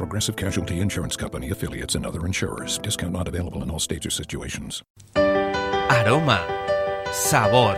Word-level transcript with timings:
Progressive 0.00 0.34
Casualty 0.34 0.80
Insurance 0.80 1.14
Company 1.14 1.50
affiliates 1.50 1.94
and 1.94 2.06
other 2.06 2.24
insurers. 2.24 2.78
Discount 2.78 3.12
not 3.12 3.28
available 3.28 3.62
in 3.62 3.70
all 3.70 3.78
states 3.78 4.06
or 4.06 4.10
situations. 4.10 4.82
Aroma, 5.14 6.40
sabor, 7.12 7.76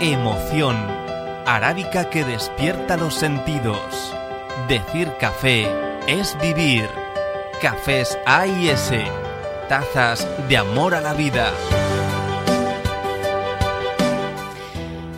emoción, 0.00 0.76
arábica 1.44 2.08
que 2.08 2.24
despierta 2.24 2.96
los 2.96 3.12
sentidos. 3.12 4.14
Decir 4.66 5.12
café 5.20 5.68
es 6.08 6.34
vivir. 6.40 6.88
Cafés 7.60 8.16
A 8.24 8.46
y 8.46 8.70
S, 8.70 9.04
tazas 9.68 10.26
de 10.48 10.56
amor 10.56 10.94
a 10.94 11.02
la 11.02 11.12
vida. 11.12 11.52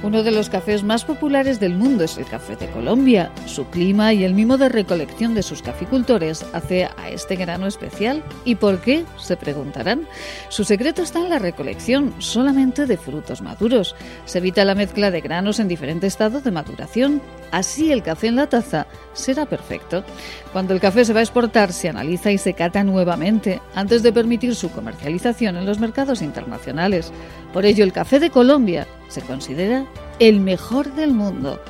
Uno 0.00 0.22
de 0.22 0.30
los 0.30 0.48
cafés 0.48 0.84
más 0.84 1.04
populares 1.04 1.58
del 1.58 1.74
mundo 1.74 2.04
es 2.04 2.18
el 2.18 2.24
café 2.24 2.54
de 2.54 2.68
Colombia. 2.68 3.32
Su 3.46 3.66
clima 3.66 4.12
y 4.12 4.22
el 4.22 4.32
mimo 4.32 4.56
de 4.56 4.68
recolección 4.68 5.34
de 5.34 5.42
sus 5.42 5.60
caficultores 5.60 6.46
hace 6.52 6.84
a 6.84 7.10
este 7.10 7.34
grano 7.34 7.66
especial. 7.66 8.22
¿Y 8.44 8.54
por 8.54 8.80
qué? 8.80 9.04
Se 9.18 9.36
preguntarán. 9.36 10.06
Su 10.50 10.62
secreto 10.62 11.02
está 11.02 11.18
en 11.18 11.30
la 11.30 11.40
recolección 11.40 12.14
solamente 12.18 12.86
de 12.86 12.96
frutos 12.96 13.42
maduros. 13.42 13.96
Se 14.24 14.38
evita 14.38 14.64
la 14.64 14.76
mezcla 14.76 15.10
de 15.10 15.20
granos 15.20 15.58
en 15.58 15.66
diferente 15.66 16.06
estado 16.06 16.40
de 16.40 16.52
maduración. 16.52 17.20
Así 17.50 17.90
el 17.90 18.04
café 18.04 18.28
en 18.28 18.36
la 18.36 18.46
taza 18.46 18.86
será 19.14 19.46
perfecto. 19.46 20.04
Cuando 20.52 20.74
el 20.74 20.80
café 20.80 21.04
se 21.04 21.12
va 21.12 21.20
a 21.20 21.24
exportar, 21.24 21.72
se 21.72 21.88
analiza 21.88 22.30
y 22.30 22.38
se 22.38 22.54
cata 22.54 22.84
nuevamente 22.84 23.60
antes 23.74 24.04
de 24.04 24.12
permitir 24.12 24.54
su 24.54 24.70
comercialización 24.70 25.56
en 25.56 25.66
los 25.66 25.80
mercados 25.80 26.22
internacionales. 26.22 27.12
Por 27.52 27.64
ello, 27.64 27.82
el 27.82 27.92
café 27.92 28.20
de 28.20 28.30
Colombia 28.30 28.86
se 29.08 29.22
considera 29.22 29.86
el 30.18 30.40
mejor 30.40 30.92
del 30.94 31.12
mundo. 31.12 31.60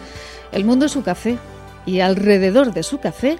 El 0.50 0.64
mundo 0.64 0.86
es 0.86 0.92
su 0.92 1.02
café 1.02 1.38
y 1.86 2.00
alrededor 2.00 2.72
de 2.72 2.82
su 2.82 2.98
café 2.98 3.38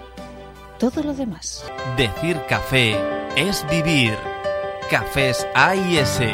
todo 0.79 1.03
lo 1.03 1.15
demás. 1.15 1.65
Decir 1.97 2.41
café 2.49 2.97
es 3.37 3.67
vivir. 3.69 4.15
Cafés 4.89 5.47
A 5.55 5.75
y 5.75 5.99
S, 5.99 6.33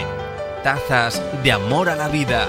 tazas 0.63 1.23
de 1.43 1.53
amor 1.53 1.89
a 1.89 1.97
la 1.97 2.09
vida. 2.09 2.47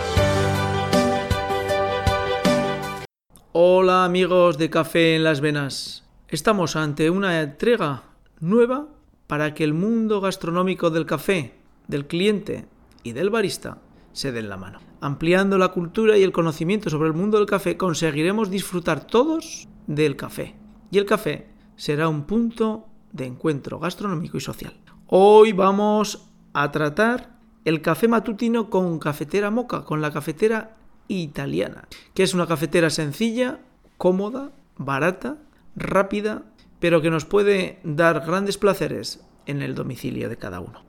Hola 3.53 4.03
amigos 4.03 4.57
de 4.57 4.69
Café 4.69 5.15
en 5.15 5.23
las 5.23 5.39
Venas. 5.39 6.03
Estamos 6.27 6.75
ante 6.75 7.09
una 7.09 7.41
entrega 7.41 8.03
nueva 8.41 8.87
para 9.27 9.53
que 9.53 9.63
el 9.63 9.73
mundo 9.73 10.19
gastronómico 10.19 10.89
del 10.89 11.05
café, 11.05 11.53
del 11.87 12.05
cliente 12.05 12.65
y 13.05 13.13
del 13.13 13.29
barista 13.29 13.77
se 14.13 14.31
den 14.31 14.49
la 14.49 14.57
mano. 14.57 14.79
Ampliando 14.99 15.59
la 15.59 15.69
cultura 15.69 16.17
y 16.17 16.23
el 16.23 16.31
conocimiento 16.31 16.89
sobre 16.89 17.07
el 17.07 17.13
mundo 17.13 17.37
del 17.37 17.45
café, 17.45 17.77
conseguiremos 17.77 18.49
disfrutar 18.49 19.05
todos 19.05 19.69
del 19.85 20.15
café. 20.15 20.55
Y 20.89 20.97
el 20.97 21.05
café 21.05 21.47
será 21.75 22.09
un 22.09 22.23
punto 22.23 22.87
de 23.11 23.27
encuentro 23.27 23.77
gastronómico 23.77 24.37
y 24.37 24.41
social. 24.41 24.73
Hoy 25.05 25.53
vamos 25.53 26.31
a 26.53 26.71
tratar 26.71 27.37
el 27.63 27.83
café 27.83 28.07
matutino 28.07 28.71
con 28.71 28.97
cafetera 28.97 29.51
moca, 29.51 29.83
con 29.83 30.01
la 30.01 30.11
cafetera 30.11 30.75
italiana, 31.07 31.87
que 32.15 32.23
es 32.23 32.33
una 32.33 32.47
cafetera 32.47 32.89
sencilla, 32.89 33.59
cómoda, 33.97 34.51
barata, 34.77 35.37
rápida, 35.75 36.43
pero 36.79 37.03
que 37.03 37.11
nos 37.11 37.25
puede 37.25 37.79
dar 37.83 38.25
grandes 38.25 38.57
placeres 38.57 39.23
en 39.45 39.61
el 39.61 39.75
domicilio 39.75 40.27
de 40.27 40.37
cada 40.37 40.59
uno. 40.59 40.84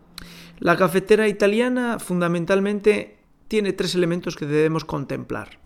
La 0.58 0.76
cafetera 0.76 1.28
italiana 1.28 1.98
fundamentalmente 1.98 3.18
tiene 3.48 3.72
tres 3.72 3.94
elementos 3.94 4.36
que 4.36 4.46
debemos 4.46 4.84
contemplar. 4.84 5.58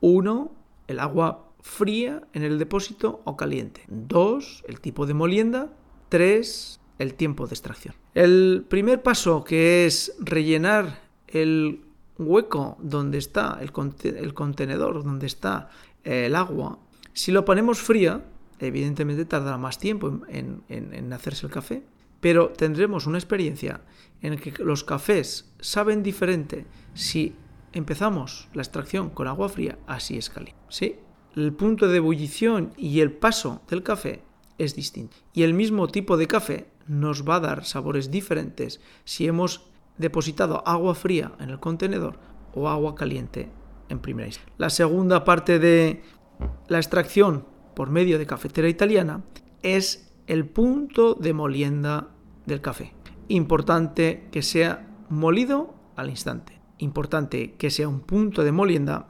Uno, 0.00 0.52
el 0.86 1.00
agua 1.00 1.50
fría 1.60 2.22
en 2.32 2.42
el 2.42 2.58
depósito 2.58 3.20
o 3.24 3.36
caliente. 3.36 3.82
Dos, 3.88 4.64
el 4.68 4.80
tipo 4.80 5.06
de 5.06 5.14
molienda. 5.14 5.72
Tres, 6.08 6.80
el 6.98 7.14
tiempo 7.14 7.46
de 7.46 7.54
extracción. 7.54 7.94
El 8.14 8.64
primer 8.68 9.02
paso, 9.02 9.44
que 9.44 9.86
es 9.86 10.14
rellenar 10.18 11.00
el 11.28 11.82
hueco 12.18 12.76
donde 12.80 13.18
está 13.18 13.58
el, 13.60 13.72
contenedor, 13.72 15.04
donde 15.04 15.26
está 15.26 15.70
eh, 16.04 16.26
el 16.26 16.34
agua, 16.34 16.78
si 17.12 17.32
lo 17.32 17.44
ponemos 17.44 17.80
fría, 17.80 18.24
evidentemente 18.58 19.24
tardará 19.24 19.58
más 19.58 19.78
tiempo 19.78 20.20
en, 20.28 21.12
hacerse 21.12 21.46
el 21.46 21.52
café, 21.52 21.82
pero 22.20 22.50
tendremos 22.50 23.06
una 23.06 23.18
experiencia 23.18 23.80
en 24.22 24.34
la 24.34 24.40
que 24.40 24.52
los 24.62 24.84
cafés 24.84 25.52
saben 25.60 26.02
diferente 26.02 26.66
si 26.94 27.34
empezamos 27.72 28.48
la 28.52 28.62
extracción 28.62 29.10
con 29.10 29.26
agua 29.28 29.48
fría, 29.48 29.78
así 29.86 30.16
es 30.16 30.30
caliente. 30.30 30.60
¿sí? 30.68 30.96
El 31.34 31.52
punto 31.52 31.88
de 31.88 31.98
ebullición 31.98 32.72
y 32.76 33.00
el 33.00 33.12
paso 33.12 33.62
del 33.68 33.82
café 33.82 34.22
es 34.58 34.76
distinto. 34.76 35.16
Y 35.32 35.42
el 35.42 35.54
mismo 35.54 35.88
tipo 35.88 36.16
de 36.16 36.26
café 36.26 36.66
nos 36.86 37.26
va 37.26 37.36
a 37.36 37.40
dar 37.40 37.64
sabores 37.64 38.10
diferentes 38.10 38.80
si 39.04 39.26
hemos 39.26 39.70
depositado 39.96 40.66
agua 40.66 40.94
fría 40.94 41.32
en 41.40 41.50
el 41.50 41.60
contenedor 41.60 42.18
o 42.54 42.68
agua 42.68 42.94
caliente 42.94 43.48
en 43.88 44.00
primera 44.00 44.26
instancia. 44.26 44.52
La 44.58 44.70
segunda 44.70 45.24
parte 45.24 45.58
de 45.58 46.02
la 46.68 46.78
extracción 46.78 47.46
por 47.74 47.90
medio 47.90 48.18
de 48.18 48.26
cafetera 48.26 48.68
italiana 48.68 49.22
es 49.62 50.09
el 50.30 50.46
punto 50.46 51.14
de 51.14 51.32
molienda 51.32 52.06
del 52.46 52.60
café. 52.60 52.94
Importante 53.26 54.28
que 54.30 54.42
sea 54.42 54.88
molido 55.08 55.74
al 55.96 56.08
instante. 56.08 56.60
Importante 56.78 57.54
que 57.54 57.68
sea 57.68 57.88
un 57.88 57.98
punto 57.98 58.44
de 58.44 58.52
molienda 58.52 59.08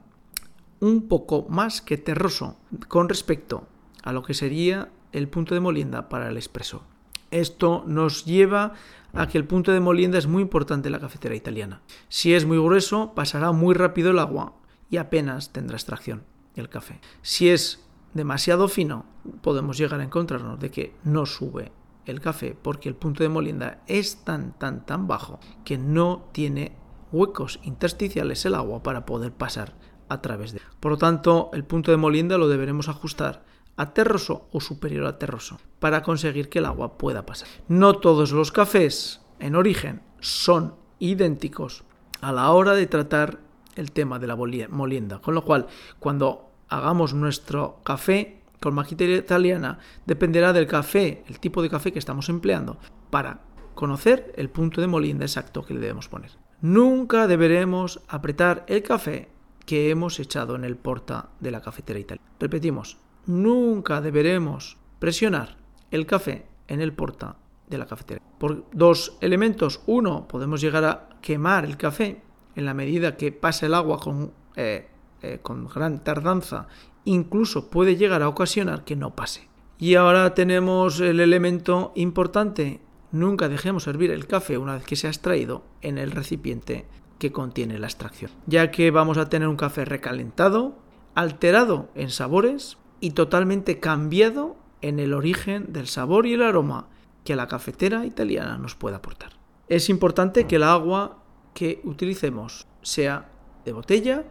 un 0.81 1.09
poco 1.09 1.47
más 1.51 1.83
que 1.83 1.99
terroso 1.99 2.57
con 2.89 3.11
respecto 3.11 3.69
a 4.03 4.15
lo 4.15 4.23
que 4.23 4.33
sería 4.33 4.89
el 5.13 5.29
punto 5.29 5.53
de 5.55 5.61
molienda 5.61 6.09
para 6.09 6.31
el 6.31 6.39
expreso. 6.39 6.85
Esto 7.31 7.85
nos 7.87 8.25
lleva 8.25 8.73
a 9.13 9.29
que 9.29 9.37
el 9.37 9.45
punto 9.45 9.73
de 9.73 9.81
molienda 9.81 10.17
es 10.17 10.27
muy 10.27 10.41
importante 10.41 10.89
en 10.89 10.93
la 10.93 11.01
cafetera 11.01 11.35
italiana. 11.35 11.83
Si 12.09 12.33
es 12.33 12.47
muy 12.47 12.57
grueso, 12.57 13.13
pasará 13.15 13.53
muy 13.53 13.75
rápido 13.75 14.11
el 14.11 14.21
agua 14.21 14.55
y 14.89 14.97
apenas 14.97 15.53
tendrá 15.53 15.77
extracción 15.77 16.25
el 16.57 16.71
café. 16.71 16.99
Si 17.21 17.51
es 17.51 17.90
demasiado 18.15 18.69
fino, 18.69 19.05
podemos 19.43 19.79
llegar 19.79 20.01
a 20.01 20.05
encontrarnos 20.05 20.59
de 20.59 20.71
que 20.71 20.95
no 21.05 21.27
sube 21.27 21.73
el 22.07 22.21
café 22.21 22.57
porque 22.61 22.89
el 22.89 22.95
punto 22.95 23.23
de 23.23 23.29
molienda 23.29 23.83
es 23.87 24.25
tan, 24.25 24.59
tan, 24.59 24.85
tan 24.85 25.07
bajo 25.07 25.39
que 25.65 25.79
no 25.79 26.29
tiene 26.33 26.77
huecos 27.13 27.61
intersticiales 27.63 28.45
el 28.45 28.55
agua 28.55 28.83
para 28.83 29.07
poder 29.07 29.33
pasar 29.33 29.75
a 30.09 30.21
través 30.21 30.53
de. 30.53 30.61
Por 30.81 30.93
lo 30.93 30.99
tanto, 30.99 31.51
el 31.53 31.65
punto 31.65 31.91
de 31.91 31.97
molienda 31.97 32.39
lo 32.39 32.49
deberemos 32.49 32.89
ajustar 32.89 33.45
a 33.77 33.95
terroso 33.95 34.49
o 34.53 34.61
superior 34.61 35.07
a 35.07 35.19
terroso 35.19 35.59
para 35.79 36.03
conseguir 36.03 36.49
que 36.49 36.59
el 36.59 36.67
agua 36.67 36.99
pueda 36.99 37.25
pasar. 37.25 37.49
No 37.69 37.95
todos 37.95 38.33
los 38.33 38.53
cafés 38.53 39.21
en 39.39 39.55
origen 39.55 40.03
son 40.21 40.75
idénticos 40.99 41.85
a 42.21 42.33
la 42.33 42.51
hora 42.51 42.75
de 42.75 42.87
tratar 42.87 43.41
el 43.77 43.93
tema 43.93 44.19
de 44.19 44.27
la 44.27 44.37
molienda. 44.37 45.21
Con 45.21 45.35
lo 45.35 45.45
cual, 45.45 45.67
cuando 45.99 46.50
hagamos 46.71 47.15
nuestro 47.15 47.81
café 47.85 48.41
con 48.61 48.75
majita 48.75 49.05
italiana, 49.05 49.79
dependerá 50.07 50.53
del 50.53 50.67
café, 50.67 51.25
el 51.29 51.41
tipo 51.41 51.63
de 51.63 51.71
café 51.71 51.93
que 51.93 51.99
estamos 51.99 52.29
empleando, 52.29 52.79
para 53.11 53.41
conocer 53.75 54.33
el 54.37 54.51
punto 54.51 54.81
de 54.81 54.87
molienda 54.87 55.25
exacto 55.25 55.65
que 55.65 55.75
le 55.75 55.81
debemos 55.81 56.09
poner. 56.09 56.31
Nunca 56.61 57.27
deberemos 57.27 58.01
apretar 58.09 58.65
el 58.69 58.83
café 58.83 59.29
que 59.65 59.91
hemos 59.91 60.21
echado 60.21 60.57
en 60.57 60.65
el 60.65 60.77
porta 60.77 61.31
de 61.41 61.51
la 61.51 61.63
cafetera 61.63 61.99
italiana. 61.99 62.31
Repetimos, 62.39 62.99
nunca 63.27 64.01
deberemos 64.01 64.77
presionar 64.99 65.57
el 65.91 66.07
café 66.07 66.47
en 66.69 66.83
el 66.83 66.93
porta 66.93 67.37
de 67.69 67.79
la 67.79 67.87
cafetera. 67.87 68.21
Por 68.39 68.67
dos 68.73 69.17
elementos. 69.21 69.81
Uno, 69.87 70.29
podemos 70.29 70.61
llegar 70.61 70.85
a 70.85 71.09
quemar 71.23 71.65
el 71.65 71.77
café 71.77 72.21
en 72.57 72.65
la 72.67 72.75
medida 72.75 73.17
que 73.17 73.33
pasa 73.33 73.67
el 73.67 73.75
agua 73.75 73.99
con, 73.99 74.33
eh, 74.57 74.90
eh, 75.23 75.39
con 75.43 75.67
gran 75.67 76.03
tardanza. 76.05 76.69
Incluso 77.05 77.71
puede 77.71 77.97
llegar 77.97 78.23
a 78.23 78.29
ocasionar 78.29 78.85
que 78.85 78.97
no 78.97 79.15
pase. 79.15 79.49
Y 79.79 79.95
ahora 79.95 80.35
tenemos 80.35 81.01
el 81.01 81.21
elemento 81.21 81.93
importante. 81.95 82.81
Nunca 83.13 83.49
dejemos 83.49 83.87
hervir 83.87 84.11
el 84.11 84.27
café 84.27 84.59
una 84.59 84.75
vez 84.75 84.85
que 84.85 84.97
se 84.97 85.07
ha 85.07 85.11
extraído 85.11 85.65
en 85.81 85.99
el 85.99 86.11
recipiente 86.11 86.87
que 87.19 87.33
contiene 87.33 87.79
la 87.79 87.87
extracción, 87.87 88.31
ya 88.47 88.71
que 88.71 88.91
vamos 88.91 89.19
a 89.19 89.29
tener 89.29 89.49
un 89.49 89.57
café 89.57 89.85
recalentado, 89.85 90.79
alterado 91.15 91.89
en 91.95 92.11
sabores 92.11 92.79
y 93.01 93.11
totalmente 93.11 93.79
cambiado 93.79 94.57
en 94.81 94.99
el 95.01 95.13
origen 95.13 95.73
del 95.73 95.87
sabor 95.87 96.27
y 96.27 96.35
el 96.35 96.43
aroma 96.43 96.89
que 97.25 97.37
la 97.37 97.47
cafetera 97.47 98.07
italiana 98.07 98.59
nos 98.59 98.75
puede 98.75 98.97
aportar. 98.97 99.33
Es 99.69 99.89
importante 99.89 100.47
que 100.47 100.57
el 100.57 100.63
agua 100.63 101.23
que 101.55 101.81
utilicemos 101.85 102.67
sea 102.83 103.31
de 103.65 103.73
botella 103.73 104.25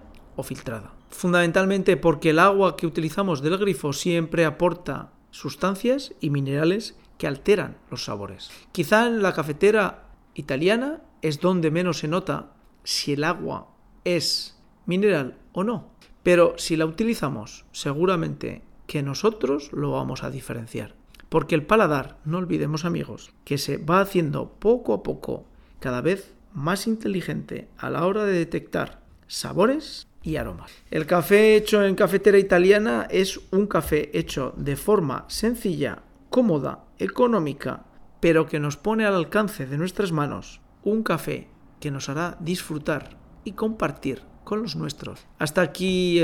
filtrada. 0.43 0.93
Fundamentalmente 1.09 1.97
porque 1.97 2.31
el 2.31 2.39
agua 2.39 2.77
que 2.77 2.87
utilizamos 2.87 3.41
del 3.41 3.57
grifo 3.57 3.93
siempre 3.93 4.45
aporta 4.45 5.11
sustancias 5.31 6.13
y 6.19 6.29
minerales 6.29 6.95
que 7.17 7.27
alteran 7.27 7.77
los 7.91 8.05
sabores. 8.05 8.49
Quizá 8.71 9.07
en 9.07 9.21
la 9.21 9.33
cafetera 9.33 10.09
italiana 10.33 11.01
es 11.21 11.39
donde 11.39 11.71
menos 11.71 11.99
se 11.99 12.07
nota 12.07 12.53
si 12.83 13.13
el 13.13 13.23
agua 13.23 13.69
es 14.05 14.57
mineral 14.85 15.37
o 15.51 15.63
no. 15.63 15.89
Pero 16.23 16.55
si 16.57 16.75
la 16.75 16.85
utilizamos, 16.85 17.65
seguramente 17.71 18.63
que 18.87 19.03
nosotros 19.03 19.71
lo 19.73 19.91
vamos 19.91 20.23
a 20.23 20.31
diferenciar. 20.31 20.95
Porque 21.29 21.55
el 21.55 21.65
paladar, 21.65 22.17
no 22.25 22.39
olvidemos 22.39 22.85
amigos, 22.85 23.31
que 23.45 23.57
se 23.57 23.77
va 23.77 24.01
haciendo 24.01 24.53
poco 24.59 24.93
a 24.93 25.03
poco 25.03 25.45
cada 25.79 26.01
vez 26.01 26.33
más 26.53 26.87
inteligente 26.87 27.69
a 27.77 27.89
la 27.89 28.05
hora 28.05 28.25
de 28.25 28.33
detectar 28.33 29.01
sabores 29.27 30.08
y 30.23 30.35
aromas. 30.35 30.71
El 30.91 31.05
café 31.05 31.55
hecho 31.55 31.83
en 31.83 31.95
cafetera 31.95 32.37
italiana 32.37 33.07
es 33.09 33.39
un 33.51 33.67
café 33.67 34.17
hecho 34.17 34.53
de 34.57 34.75
forma 34.75 35.25
sencilla, 35.27 36.03
cómoda, 36.29 36.85
económica, 36.97 37.85
pero 38.19 38.47
que 38.47 38.59
nos 38.59 38.77
pone 38.77 39.05
al 39.05 39.15
alcance 39.15 39.65
de 39.65 39.77
nuestras 39.77 40.11
manos 40.11 40.61
un 40.83 41.03
café 41.03 41.47
que 41.79 41.91
nos 41.91 42.09
hará 42.09 42.37
disfrutar 42.39 43.17
y 43.43 43.53
compartir 43.53 44.23
con 44.43 44.61
los 44.61 44.75
nuestros. 44.75 45.25
Hasta 45.37 45.61
aquí 45.61 46.21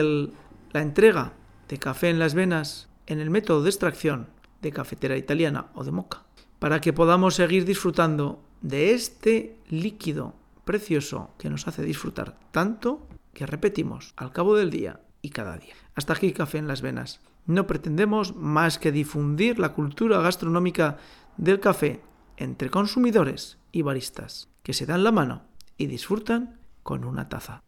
la 0.71 0.81
entrega 0.81 1.33
de 1.69 1.77
café 1.77 2.09
en 2.09 2.19
las 2.19 2.33
venas 2.33 2.89
en 3.07 3.19
el 3.19 3.29
método 3.29 3.63
de 3.63 3.69
extracción 3.69 4.27
de 4.61 4.71
cafetera 4.71 5.15
italiana 5.15 5.67
o 5.75 5.83
de 5.83 5.91
moca, 5.91 6.23
para 6.59 6.81
que 6.81 6.93
podamos 6.93 7.35
seguir 7.35 7.65
disfrutando 7.65 8.43
de 8.61 8.93
este 8.93 9.57
líquido 9.69 10.33
precioso 10.63 11.31
que 11.37 11.49
nos 11.49 11.67
hace 11.67 11.83
disfrutar 11.83 12.37
tanto 12.51 13.07
que 13.35 13.45
repetimos 13.45 14.13
al 14.15 14.31
cabo 14.31 14.55
del 14.55 14.71
día 14.71 15.01
y 15.21 15.29
cada 15.29 15.57
día. 15.57 15.75
Hasta 15.93 16.13
aquí 16.13 16.31
café 16.31 16.57
en 16.57 16.67
las 16.67 16.81
venas. 16.81 17.19
No 17.45 17.67
pretendemos 17.67 18.35
más 18.35 18.79
que 18.79 18.91
difundir 18.91 19.59
la 19.59 19.73
cultura 19.73 20.19
gastronómica 20.21 20.97
del 21.37 21.59
café 21.59 22.01
entre 22.37 22.71
consumidores 22.71 23.59
y 23.71 23.83
baristas 23.83 24.49
que 24.63 24.73
se 24.73 24.87
dan 24.87 25.03
la 25.03 25.11
mano 25.11 25.43
y 25.77 25.85
disfrutan 25.85 26.59
con 26.81 27.03
una 27.03 27.29
taza. 27.29 27.61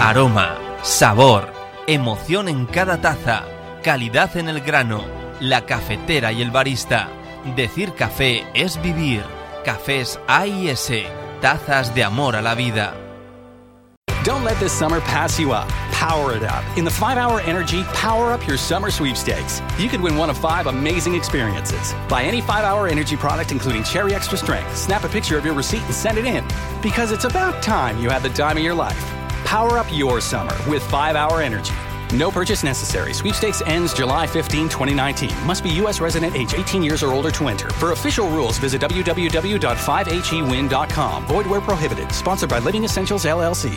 Aroma, 0.00 0.56
sabor, 0.82 1.48
emoción 1.86 2.48
en 2.48 2.64
cada 2.66 3.00
taza, 3.00 3.44
calidad 3.82 4.36
en 4.36 4.48
el 4.48 4.60
grano, 4.60 5.04
la 5.40 5.66
cafetera 5.66 6.32
y 6.32 6.40
el 6.40 6.50
barista. 6.50 7.08
Decir 7.56 7.92
café 7.94 8.44
es 8.54 8.80
vivir. 8.80 9.22
Cafés 9.64 10.18
A 10.26 10.46
y 10.46 10.68
S, 10.68 11.04
tazas 11.40 11.94
de 11.94 12.04
amor 12.04 12.34
a 12.36 12.42
la 12.42 12.54
vida. 12.54 13.01
Don't 14.24 14.44
let 14.44 14.60
this 14.60 14.72
summer 14.72 15.00
pass 15.00 15.40
you 15.40 15.50
up. 15.50 15.68
Power 15.90 16.36
it 16.36 16.44
up 16.44 16.62
in 16.78 16.84
the 16.84 16.90
5 16.90 17.18
Hour 17.18 17.40
Energy 17.40 17.82
Power 17.86 18.32
Up 18.32 18.46
Your 18.46 18.56
Summer 18.56 18.88
Sweepstakes. 18.88 19.60
You 19.78 19.88
could 19.88 20.00
win 20.00 20.16
one 20.16 20.30
of 20.30 20.38
five 20.38 20.68
amazing 20.68 21.16
experiences. 21.16 21.92
Buy 22.08 22.22
any 22.22 22.40
5 22.40 22.64
Hour 22.64 22.86
Energy 22.86 23.16
product, 23.16 23.50
including 23.50 23.82
Cherry 23.82 24.14
Extra 24.14 24.38
Strength. 24.38 24.76
Snap 24.76 25.02
a 25.02 25.08
picture 25.08 25.36
of 25.36 25.44
your 25.44 25.54
receipt 25.54 25.82
and 25.82 25.94
send 25.94 26.18
it 26.18 26.24
in. 26.24 26.44
Because 26.82 27.10
it's 27.10 27.24
about 27.24 27.64
time 27.64 28.00
you 28.00 28.10
had 28.10 28.22
the 28.22 28.28
time 28.28 28.56
of 28.56 28.62
your 28.62 28.74
life. 28.74 28.96
Power 29.44 29.76
up 29.76 29.88
your 29.90 30.20
summer 30.20 30.54
with 30.70 30.84
5 30.84 31.16
Hour 31.16 31.42
Energy. 31.42 31.74
No 32.14 32.30
purchase 32.30 32.62
necessary. 32.62 33.12
Sweepstakes 33.12 33.60
ends 33.66 33.92
July 33.92 34.28
15, 34.28 34.68
2019. 34.68 35.30
Must 35.44 35.64
be 35.64 35.70
U.S. 35.70 36.00
resident 36.00 36.36
age 36.36 36.54
18 36.54 36.84
years 36.84 37.02
or 37.02 37.12
older 37.12 37.32
to 37.32 37.48
enter. 37.48 37.68
For 37.70 37.90
official 37.90 38.28
rules, 38.28 38.58
visit 38.58 38.80
www.5hewin.com. 38.82 41.26
Void 41.26 41.46
where 41.48 41.60
prohibited. 41.60 42.12
Sponsored 42.12 42.50
by 42.50 42.60
Living 42.60 42.84
Essentials, 42.84 43.24
LLC. 43.24 43.76